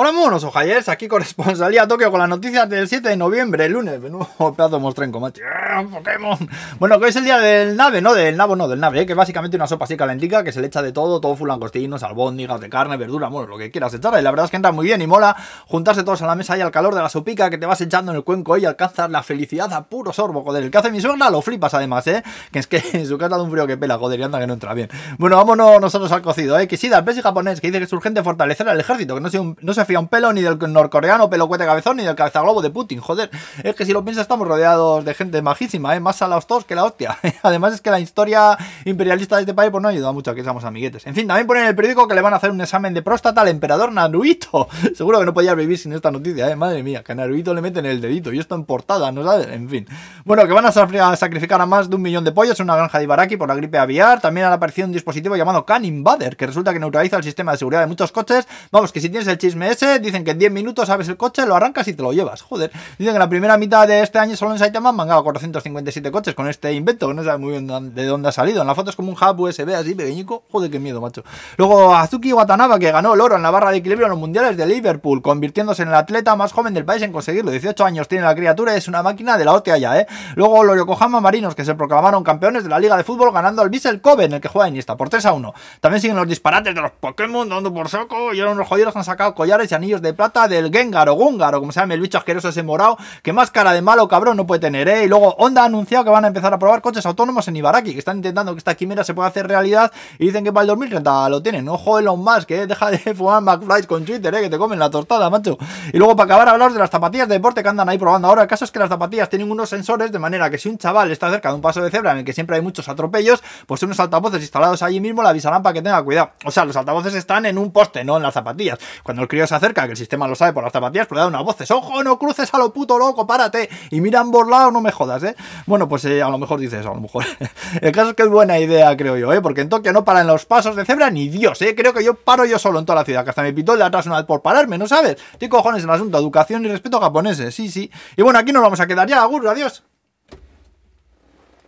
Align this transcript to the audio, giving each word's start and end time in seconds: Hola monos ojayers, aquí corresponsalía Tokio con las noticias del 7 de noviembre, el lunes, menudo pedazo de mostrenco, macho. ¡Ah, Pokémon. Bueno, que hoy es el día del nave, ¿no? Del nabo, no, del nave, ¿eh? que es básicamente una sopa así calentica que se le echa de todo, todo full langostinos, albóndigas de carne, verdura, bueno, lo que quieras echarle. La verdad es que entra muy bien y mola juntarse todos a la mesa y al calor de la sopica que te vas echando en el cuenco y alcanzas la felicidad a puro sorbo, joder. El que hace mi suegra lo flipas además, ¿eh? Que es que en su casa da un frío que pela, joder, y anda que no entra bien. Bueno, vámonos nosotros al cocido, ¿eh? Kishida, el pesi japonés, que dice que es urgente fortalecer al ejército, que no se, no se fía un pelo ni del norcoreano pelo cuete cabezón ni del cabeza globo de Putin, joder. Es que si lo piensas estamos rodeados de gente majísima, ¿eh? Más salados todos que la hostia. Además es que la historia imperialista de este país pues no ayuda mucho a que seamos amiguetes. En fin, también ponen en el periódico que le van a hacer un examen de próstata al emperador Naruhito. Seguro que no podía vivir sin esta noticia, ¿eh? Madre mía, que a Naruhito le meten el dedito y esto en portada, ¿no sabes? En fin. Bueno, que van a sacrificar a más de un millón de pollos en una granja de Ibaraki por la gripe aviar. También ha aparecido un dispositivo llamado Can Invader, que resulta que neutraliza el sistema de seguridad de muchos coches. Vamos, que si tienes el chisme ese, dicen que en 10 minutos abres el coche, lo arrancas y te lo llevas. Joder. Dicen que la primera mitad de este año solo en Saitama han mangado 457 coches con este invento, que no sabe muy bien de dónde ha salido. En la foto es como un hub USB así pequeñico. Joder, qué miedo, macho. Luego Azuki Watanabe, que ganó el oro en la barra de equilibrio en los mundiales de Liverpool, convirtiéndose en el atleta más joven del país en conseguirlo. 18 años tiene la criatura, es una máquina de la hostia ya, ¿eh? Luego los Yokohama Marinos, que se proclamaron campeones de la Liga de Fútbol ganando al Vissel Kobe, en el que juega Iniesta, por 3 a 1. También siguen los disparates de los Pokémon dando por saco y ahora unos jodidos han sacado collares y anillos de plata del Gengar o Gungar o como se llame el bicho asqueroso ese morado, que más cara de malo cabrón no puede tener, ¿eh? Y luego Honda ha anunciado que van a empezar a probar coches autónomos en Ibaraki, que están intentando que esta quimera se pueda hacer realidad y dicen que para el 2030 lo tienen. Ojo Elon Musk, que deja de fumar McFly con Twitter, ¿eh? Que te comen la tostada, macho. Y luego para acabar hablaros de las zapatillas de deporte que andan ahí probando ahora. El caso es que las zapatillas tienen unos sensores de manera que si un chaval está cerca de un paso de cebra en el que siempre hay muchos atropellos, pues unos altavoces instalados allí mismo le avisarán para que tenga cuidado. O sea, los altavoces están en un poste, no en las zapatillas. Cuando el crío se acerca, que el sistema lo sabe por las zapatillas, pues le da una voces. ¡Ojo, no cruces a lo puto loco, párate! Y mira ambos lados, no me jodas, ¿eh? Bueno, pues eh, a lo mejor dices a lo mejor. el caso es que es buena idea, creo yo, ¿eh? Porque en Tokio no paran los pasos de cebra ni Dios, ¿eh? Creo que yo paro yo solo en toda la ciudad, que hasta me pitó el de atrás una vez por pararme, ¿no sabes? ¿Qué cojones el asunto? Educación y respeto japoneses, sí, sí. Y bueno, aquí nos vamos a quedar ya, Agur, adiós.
Hola 0.00 0.12
monos 0.12 0.44
ojayers, 0.44 0.88
aquí 0.88 1.08
corresponsalía 1.08 1.88
Tokio 1.88 2.08
con 2.12 2.20
las 2.20 2.28
noticias 2.28 2.70
del 2.70 2.86
7 2.86 3.08
de 3.08 3.16
noviembre, 3.16 3.64
el 3.64 3.72
lunes, 3.72 4.00
menudo 4.00 4.28
pedazo 4.54 4.76
de 4.76 4.78
mostrenco, 4.78 5.18
macho. 5.18 5.42
¡Ah, 5.70 5.84
Pokémon. 5.84 6.38
Bueno, 6.78 6.98
que 6.98 7.04
hoy 7.04 7.10
es 7.10 7.16
el 7.16 7.24
día 7.24 7.38
del 7.38 7.76
nave, 7.76 8.00
¿no? 8.00 8.14
Del 8.14 8.36
nabo, 8.38 8.56
no, 8.56 8.68
del 8.68 8.80
nave, 8.80 9.02
¿eh? 9.02 9.06
que 9.06 9.12
es 9.12 9.16
básicamente 9.16 9.56
una 9.56 9.66
sopa 9.66 9.84
así 9.84 9.98
calentica 9.98 10.42
que 10.42 10.50
se 10.50 10.62
le 10.62 10.68
echa 10.68 10.80
de 10.80 10.92
todo, 10.92 11.20
todo 11.20 11.36
full 11.36 11.46
langostinos, 11.46 12.02
albóndigas 12.02 12.58
de 12.60 12.70
carne, 12.70 12.96
verdura, 12.96 13.28
bueno, 13.28 13.48
lo 13.48 13.58
que 13.58 13.70
quieras 13.70 13.92
echarle. 13.92 14.22
La 14.22 14.30
verdad 14.30 14.46
es 14.46 14.50
que 14.50 14.56
entra 14.56 14.72
muy 14.72 14.86
bien 14.86 15.02
y 15.02 15.06
mola 15.06 15.36
juntarse 15.66 16.04
todos 16.04 16.22
a 16.22 16.26
la 16.26 16.34
mesa 16.36 16.56
y 16.56 16.62
al 16.62 16.70
calor 16.70 16.94
de 16.94 17.02
la 17.02 17.10
sopica 17.10 17.50
que 17.50 17.58
te 17.58 17.66
vas 17.66 17.80
echando 17.82 18.12
en 18.12 18.16
el 18.16 18.24
cuenco 18.24 18.56
y 18.56 18.64
alcanzas 18.64 19.10
la 19.10 19.22
felicidad 19.22 19.70
a 19.74 19.84
puro 19.84 20.10
sorbo, 20.14 20.42
joder. 20.42 20.62
El 20.62 20.70
que 20.70 20.78
hace 20.78 20.90
mi 20.90 21.02
suegra 21.02 21.28
lo 21.28 21.42
flipas 21.42 21.74
además, 21.74 22.06
¿eh? 22.06 22.22
Que 22.50 22.60
es 22.60 22.66
que 22.66 22.82
en 22.94 23.06
su 23.06 23.18
casa 23.18 23.36
da 23.36 23.42
un 23.42 23.50
frío 23.50 23.66
que 23.66 23.76
pela, 23.76 23.98
joder, 23.98 24.20
y 24.20 24.22
anda 24.22 24.38
que 24.38 24.46
no 24.46 24.54
entra 24.54 24.72
bien. 24.72 24.88
Bueno, 25.18 25.36
vámonos 25.36 25.82
nosotros 25.82 26.10
al 26.12 26.22
cocido, 26.22 26.58
¿eh? 26.58 26.66
Kishida, 26.66 26.98
el 26.98 27.04
pesi 27.04 27.20
japonés, 27.20 27.60
que 27.60 27.66
dice 27.66 27.78
que 27.78 27.84
es 27.84 27.92
urgente 27.92 28.22
fortalecer 28.22 28.66
al 28.70 28.80
ejército, 28.80 29.16
que 29.16 29.20
no 29.20 29.28
se, 29.28 29.38
no 29.60 29.74
se 29.74 29.84
fía 29.84 30.00
un 30.00 30.08
pelo 30.08 30.32
ni 30.32 30.40
del 30.40 30.58
norcoreano 30.58 31.28
pelo 31.28 31.46
cuete 31.46 31.66
cabezón 31.66 31.98
ni 31.98 32.04
del 32.04 32.16
cabeza 32.16 32.40
globo 32.40 32.62
de 32.62 32.70
Putin, 32.70 33.00
joder. 33.00 33.30
Es 33.62 33.74
que 33.74 33.84
si 33.84 33.92
lo 33.92 34.02
piensas 34.02 34.22
estamos 34.22 34.48
rodeados 34.48 35.04
de 35.04 35.12
gente 35.12 35.42
majísima, 35.58 35.96
¿eh? 35.96 36.00
Más 36.00 36.16
salados 36.16 36.46
todos 36.46 36.64
que 36.64 36.74
la 36.74 36.84
hostia. 36.84 37.18
Además 37.42 37.74
es 37.74 37.80
que 37.80 37.90
la 37.90 37.98
historia 37.98 38.56
imperialista 38.84 39.36
de 39.36 39.42
este 39.42 39.54
país 39.54 39.70
pues 39.70 39.82
no 39.82 39.88
ayuda 39.88 40.12
mucho 40.12 40.30
a 40.30 40.34
que 40.34 40.42
seamos 40.42 40.64
amiguetes. 40.64 41.06
En 41.06 41.14
fin, 41.14 41.26
también 41.26 41.46
ponen 41.46 41.64
en 41.64 41.70
el 41.70 41.74
periódico 41.74 42.06
que 42.06 42.14
le 42.14 42.20
van 42.20 42.32
a 42.32 42.36
hacer 42.36 42.50
un 42.50 42.60
examen 42.60 42.94
de 42.94 43.02
próstata 43.02 43.40
al 43.40 43.48
emperador 43.48 43.92
Naruhito. 43.92 44.68
Seguro 44.94 45.18
que 45.18 45.26
no 45.26 45.34
podía 45.34 45.54
vivir 45.54 45.76
sin 45.76 45.92
esta 45.92 46.10
noticia, 46.10 46.48
¿eh? 46.48 46.54
Madre 46.54 46.82
mía, 46.82 47.02
que 47.02 47.12
a 47.12 47.14
Naruhito 47.16 47.54
le 47.54 47.60
meten 47.60 47.86
el 47.86 48.00
dedito 48.00 48.32
y 48.32 48.38
esto 48.38 48.54
en 48.54 48.64
portada, 48.64 49.10
¿no 49.10 49.24
sabes? 49.24 49.48
En 49.48 49.68
fin. 49.68 49.86
Bueno, 50.24 50.46
que 50.46 50.52
van 50.52 50.66
a 50.66 51.16
sacrificar 51.16 51.60
a 51.60 51.66
más 51.66 51.90
de 51.90 51.96
un 51.96 52.02
millón 52.02 52.22
de 52.22 52.30
pollos 52.30 52.58
en 52.60 52.64
una 52.64 52.76
granja 52.76 52.98
de 52.98 53.04
Ibaraki 53.04 53.36
por 53.36 53.48
la 53.48 53.56
gripe 53.56 53.78
aviar. 53.78 54.20
También 54.20 54.46
ha 54.46 54.52
aparecido 54.52 54.86
un 54.86 54.92
dispositivo 54.92 55.36
llamado 55.36 55.64
Can 55.64 55.84
Invader, 55.84 56.36
que 56.36 56.46
resulta 56.46 56.72
que 56.72 56.78
neutraliza 56.78 57.16
el 57.16 57.24
sistema 57.24 57.52
de 57.52 57.58
seguridad 57.58 57.80
de 57.80 57.88
muchos 57.88 58.12
coches. 58.12 58.46
Vamos, 58.70 58.92
que 58.92 59.00
si 59.00 59.08
tienes 59.08 59.26
el 59.26 59.38
chisme 59.38 59.68
ese, 59.70 59.98
dicen 59.98 60.22
que 60.22 60.30
en 60.30 60.38
10 60.38 60.52
minutos 60.52 60.88
abres 60.88 61.08
el 61.08 61.16
coche, 61.16 61.44
lo 61.46 61.56
arrancas 61.56 61.88
y 61.88 61.94
te 61.94 62.02
lo 62.02 62.12
llevas. 62.12 62.42
Joder. 62.42 62.70
Dicen 62.96 63.14
que 63.14 63.18
la 63.18 63.28
primera 63.28 63.56
mitad 63.56 63.88
de 63.88 64.02
este 64.02 64.18
año 64.18 64.36
solo 64.36 64.52
en 64.52 64.58
Saitama 64.58 64.90
han 64.90 64.96
mangado 64.96 65.24
457 65.52 66.10
coches 66.10 66.34
con 66.34 66.48
este 66.48 66.72
invento, 66.72 67.08
que 67.08 67.14
no 67.14 67.24
sabe 67.24 67.38
muy 67.38 67.52
bien 67.52 67.94
de 67.94 68.06
dónde 68.06 68.28
ha 68.28 68.32
salido. 68.32 68.60
En 68.60 68.66
la 68.66 68.74
foto 68.74 68.90
es 68.90 68.96
como 68.96 69.10
un 69.10 69.16
hub 69.16 69.40
USB 69.40 69.74
así 69.74 69.94
pequeñico. 69.94 70.44
Joder, 70.50 70.70
qué 70.70 70.78
miedo, 70.78 71.00
macho. 71.00 71.22
Luego 71.56 71.94
Azuki 71.94 72.32
Watanabe, 72.32 72.78
que 72.78 72.90
ganó 72.90 73.14
el 73.14 73.20
oro 73.20 73.36
en 73.36 73.42
la 73.42 73.50
barra 73.50 73.70
de 73.70 73.78
equilibrio 73.78 74.06
en 74.06 74.10
los 74.10 74.18
mundiales 74.18 74.56
de 74.56 74.66
Liverpool, 74.66 75.22
convirtiéndose 75.22 75.82
en 75.82 75.88
el 75.88 75.94
atleta 75.94 76.36
más 76.36 76.52
joven 76.52 76.74
del 76.74 76.84
país 76.84 77.02
en 77.02 77.12
conseguirlo. 77.12 77.50
18 77.50 77.84
años 77.84 78.08
tiene 78.08 78.24
la 78.24 78.34
criatura, 78.34 78.74
es 78.76 78.88
una 78.88 79.02
máquina 79.02 79.38
de 79.38 79.44
la 79.44 79.52
hostia 79.52 79.78
ya, 79.78 79.98
¿eh? 79.98 80.06
Luego 80.36 80.64
los 80.64 80.76
Yokohama 80.76 81.20
Marinos, 81.20 81.54
que 81.54 81.64
se 81.64 81.74
proclamaron 81.74 82.22
campeones 82.22 82.64
de 82.64 82.70
la 82.70 82.78
Liga 82.78 82.96
de 82.96 83.04
Fútbol 83.04 83.32
ganando 83.32 83.62
al 83.62 83.70
Vissel 83.70 84.00
Kobe, 84.00 84.24
en 84.24 84.34
el 84.34 84.40
que 84.40 84.48
juega 84.48 84.68
Iniesta, 84.68 84.96
por 84.96 85.08
3 85.08 85.26
a 85.26 85.32
1. 85.32 85.54
También 85.80 86.00
siguen 86.00 86.16
los 86.16 86.28
disparates 86.28 86.74
de 86.74 86.80
los 86.80 86.92
Pokémon 86.92 87.48
dando 87.48 87.72
por 87.72 87.88
saco 87.88 88.34
y 88.34 88.40
ahora 88.40 88.52
unos 88.52 88.68
jodidos 88.68 88.94
han 88.96 89.04
sacado 89.04 89.34
collares 89.34 89.70
y 89.70 89.74
anillos 89.74 90.02
de 90.02 90.12
plata 90.12 90.48
del 90.48 90.72
Gengar 90.72 91.08
o 91.08 91.14
Gungar 91.14 91.54
o 91.54 91.60
como 91.60 91.72
se 91.72 91.80
llame 91.80 91.94
el 91.94 92.00
bicho 92.00 92.18
asqueroso 92.18 92.48
ese 92.48 92.62
morado, 92.62 92.98
que 93.22 93.32
más 93.32 93.50
cara 93.50 93.72
de 93.72 93.82
malo 93.82 94.08
cabrón 94.08 94.36
no 94.36 94.46
puede 94.46 94.60
tener, 94.60 94.88
¿eh? 94.88 95.04
Y 95.04 95.08
luego 95.08 95.34
Honda 95.40 95.62
ha 95.62 95.66
anunciado 95.66 96.04
que 96.04 96.10
van 96.10 96.24
a 96.24 96.28
empezar 96.28 96.52
a 96.52 96.58
probar 96.58 96.82
coches 96.82 97.06
autónomos 97.06 97.46
en 97.46 97.54
Ibaraki, 97.54 97.92
que 97.92 98.00
están 98.00 98.16
intentando 98.16 98.52
que 98.54 98.58
esta 98.58 98.74
quimera 98.74 99.04
se 99.04 99.14
pueda 99.14 99.28
hacer 99.28 99.46
realidad 99.46 99.92
y 100.18 100.26
dicen 100.26 100.42
que 100.42 100.52
para 100.52 100.62
el 100.62 100.66
2030 100.66 101.28
lo 101.28 101.40
tienen. 101.40 101.68
Ojo 101.68 102.00
Elon 102.00 102.18
Musk, 102.18 102.46
que 102.46 102.66
deja 102.66 102.90
de 102.90 102.98
fumar 103.14 103.40
McFly 103.42 103.86
con 103.86 104.04
Twitter, 104.04 104.34
¿eh? 104.34 104.40
Que 104.40 104.50
te 104.50 104.58
comen 104.58 104.80
la 104.80 104.90
tostada, 104.90 105.30
macho. 105.30 105.56
Y 105.92 105.98
luego 105.98 106.16
para 106.16 106.24
acabar 106.24 106.48
hablaros 106.48 106.74
de 106.74 106.80
las 106.80 106.90
zapatillas 106.90 107.28
de 107.28 107.34
deporte 107.34 107.62
que 107.62 107.68
andan 107.68 107.88
ahí 107.88 107.98
probando 107.98 108.26
ahora. 108.26 108.42
El 108.42 108.48
caso 108.48 108.64
es 108.64 108.72
que 108.72 108.80
las 108.80 108.88
zapatillas 108.88 109.28
tienen 109.28 109.48
unos 109.48 109.68
sensores 109.68 110.10
de 110.10 110.18
manera 110.18 110.50
que 110.50 110.58
si 110.58 110.68
un 110.68 110.76
chaval 110.76 111.12
está 111.12 111.30
cerca 111.30 111.50
de 111.50 111.54
un 111.54 111.60
paso 111.60 111.82
de 111.82 111.90
cebra 111.92 112.10
en 112.10 112.18
el 112.18 112.24
que 112.24 112.32
siempre 112.32 112.56
hay 112.56 112.62
muchos 112.62 112.88
atropellos, 112.88 113.40
pues 113.66 113.80
unos 113.84 114.00
altavoces 114.00 114.40
instalados 114.40 114.82
allí 114.82 114.98
mismo 114.98 115.22
le 115.22 115.28
avisarán 115.28 115.62
para 115.62 115.72
que 115.72 115.82
tenga 115.82 116.02
cuidado. 116.02 116.30
O 116.46 116.50
sea, 116.50 116.64
los 116.64 116.76
altavoces 116.76 117.14
están 117.14 117.46
en 117.46 117.58
un 117.58 117.70
poste, 117.70 118.02
no 118.02 118.16
en 118.16 118.24
las 118.24 118.34
zapatillas. 118.34 118.80
Cuando 119.04 119.22
el 119.22 119.28
crío 119.28 119.46
se 119.46 119.54
acerca, 119.54 119.84
que 119.84 119.92
el 119.92 119.96
sistema 119.96 120.26
lo 120.26 120.34
sabe 120.34 120.52
por 120.52 120.64
las 120.64 120.72
zapatillas, 120.72 121.06
pues 121.06 121.16
le 121.16 121.20
da 121.22 121.28
una 121.28 121.42
voces. 121.42 121.70
¡Ojo, 121.70 122.02
no 122.02 122.18
cruces 122.18 122.52
a 122.52 122.58
lo 122.58 122.72
puto 122.72 122.98
loco, 122.98 123.24
párate! 123.24 123.68
Y 123.90 124.00
mira 124.00 124.18
ambos 124.18 124.48
lados, 124.48 124.72
no 124.72 124.80
me 124.80 124.90
jodas, 124.90 125.22
¿eh? 125.22 125.27
Bueno, 125.66 125.88
pues 125.88 126.04
eh, 126.04 126.22
a 126.22 126.28
lo 126.28 126.38
mejor 126.38 126.60
dices 126.60 126.84
a 126.84 126.90
lo 126.90 127.00
mejor. 127.00 127.24
el 127.80 127.92
caso 127.92 128.10
es 128.10 128.16
que 128.16 128.22
es 128.22 128.28
buena 128.28 128.58
idea, 128.58 128.96
creo 128.96 129.16
yo, 129.16 129.32
¿eh? 129.32 129.40
Porque 129.40 129.62
en 129.62 129.68
Tokio 129.68 129.92
no 129.92 130.04
paran 130.04 130.26
los 130.26 130.46
pasos 130.46 130.76
de 130.76 130.84
cebra 130.84 131.10
ni 131.10 131.28
Dios, 131.28 131.60
¿eh? 131.62 131.74
Creo 131.74 131.92
que 131.92 132.04
yo 132.04 132.14
paro 132.14 132.44
yo 132.44 132.58
solo 132.58 132.78
en 132.78 132.86
toda 132.86 133.00
la 133.00 133.04
ciudad, 133.04 133.24
que 133.24 133.30
hasta 133.30 133.42
me 133.42 133.52
pitó 133.52 133.72
el 133.72 133.78
de 133.78 133.84
atrás 133.84 134.06
una 134.06 134.16
vez 134.16 134.26
por 134.26 134.42
pararme, 134.42 134.78
¿no 134.78 134.86
sabes? 134.86 135.16
¿Qué 135.38 135.48
cojones 135.48 135.84
el 135.84 135.90
asunto? 135.90 136.18
Educación 136.18 136.64
y 136.64 136.68
respeto 136.68 137.00
japoneses, 137.00 137.54
sí, 137.54 137.70
sí. 137.70 137.90
Y 138.16 138.22
bueno, 138.22 138.38
aquí 138.38 138.52
nos 138.52 138.62
vamos 138.62 138.80
a 138.80 138.86
quedar 138.86 139.08
ya, 139.08 139.22
Agur, 139.22 139.46
adiós. 139.48 139.82